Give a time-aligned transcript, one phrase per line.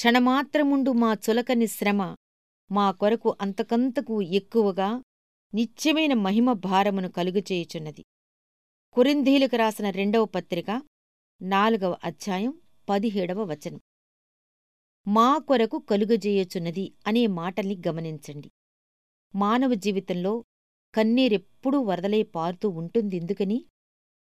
[0.00, 2.16] క్షణమాత్రముండు మా చులకని శ్రమ
[2.70, 5.02] మా కొరకు అంతకంతకు ఎక్కువగా
[5.54, 8.04] నిత్యమైన మహిమ భారమును కలుగుచేయుచున్నది
[8.92, 10.82] కురింధీలకు రాసిన రెండవ పత్రిక
[11.42, 13.80] నాలుగవ అధ్యాయం పదిహేడవ వచనం.
[15.08, 18.50] మా కొరకు కలుగజేయుచున్నది అనే మాటల్ని గమనించండి.
[19.34, 20.44] మానవ జీవితంలో
[20.94, 23.64] కన్నీరెప్పుడూ వరదలై పారుతూ ఉంటుంది ఎందుకని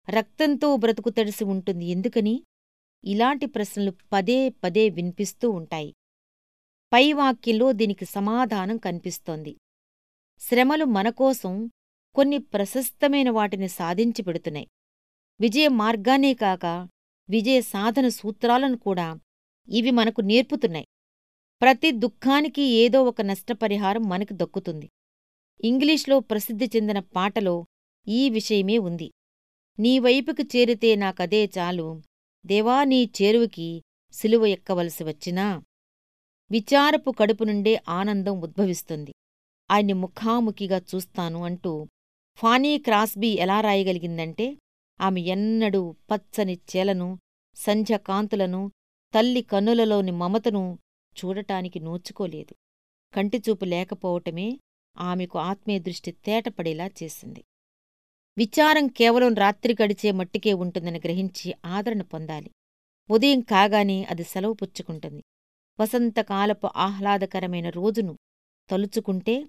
[0.09, 2.42] రక్తంతో బ్రతుకు తడిసి ఉంటుంది ఎందుకని?
[3.05, 5.95] ఇలాంటి ప్రశ్నలు పదే పదే వినిపిస్తూ ఉంటాయి.
[6.93, 9.57] పై వాక్యంలో దీనికి సమాధానం కనిపిస్తోంది.
[10.41, 11.71] శ్రమలు మనకోసం
[12.15, 14.69] కొన్ని ప్రశస్తమైన వాటిని సాధించి పెడుతున్నాయి.
[15.41, 16.88] విజయ మార్గానే కాక
[17.30, 19.19] విజయ సాధన సూత్రాలను కూడా
[19.69, 20.87] ఇవి మనకు నేర్పుతున్నాయి.
[21.62, 24.88] ప్రతి దుఃఖానికి ఏదో ఒక నష్టపరిహారం మనకు దక్కుతుంది.
[25.65, 27.66] ఇంగ్లీష్లో ప్రసిద్ధి చెందిన పాటలో
[28.09, 29.10] ఈ విషయమే ఉంది.
[29.79, 32.02] నీ వైపుకి చేరితే నాకదే చాలు
[32.49, 33.82] దేవా నీ చేరువకి
[34.13, 35.63] సిలువ ఎక్కవలసి వచ్చినా
[36.51, 39.13] విచారపు కడుపు నుండే ఆనందం ఉద్భవిస్తుంది.
[39.71, 41.87] ఆయన్ని ముఖాముఖిగా చూస్తాను అంటూ
[42.38, 44.59] ఫానీ క్రాస్బీ ఎలా రాయగలిగిందంటే
[45.01, 47.18] ఆమె ఎన్నడూ పచ్చని చేలను
[47.57, 48.73] సంధ్యకాంతులను
[49.15, 50.79] తల్లి కన్నులలోని మమతను
[51.18, 52.55] చూడటానికి నోచుకోలేదు.
[53.15, 54.49] కంటిచూపు లేకపోవటమే
[54.96, 57.45] ఆమెకు ఆత్మీయ దృష్టి తేటపడేలా చేసింది.
[58.38, 62.50] విచారం కేవలం రాత్రి గడిచే మట్టికే ఉంటుందని గ్రహించి ఆదరణ పొందాలి.
[63.10, 65.22] ఉదయం కాగానే అది సెలవు పుచ్చుకుంటుంది.
[65.81, 68.19] వసంతకాలపు ఆహ్లాదకరమైన రోజును
[68.70, 69.47] తలుచుకుంటే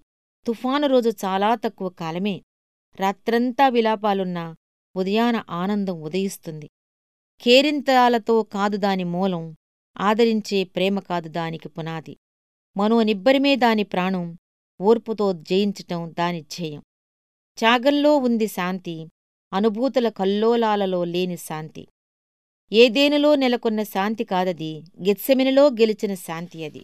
[0.47, 2.41] తుఫాను రోజు చాలా తక్కువ కాలమే.
[2.99, 4.55] రాత్రంతా విలాపాలున్నా
[4.95, 6.69] ఉదయాన ఆనందం ఉదయిస్తుంది.
[7.41, 9.55] కేరింతలాలతో కాదు దాని మూలం
[9.97, 12.17] ఆదరించే ప్రేమ కాదు దానికి పునాది.
[12.77, 14.37] మనోనిబ్బరిమే దాని ప్రాణం
[14.81, 16.83] ఓర్పుతో జయించటం దాని ధ్యేయం.
[17.59, 19.09] త్యాగంలో ఉంది శాంతి
[19.53, 21.87] అనుభూతుల కల్లోలాలలో లేని శాంతి.
[22.71, 26.83] ఏదేనులో నెలకొన్న శాంతి కాదది గెత్సెమినిలో గెలిచిన శాంతి అది.